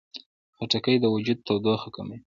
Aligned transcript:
خټکی 0.57 0.95
د 1.03 1.05
وجود 1.15 1.39
تودوخه 1.47 1.89
کموي. 1.95 2.17